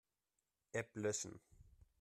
[0.79, 1.35] App löschen.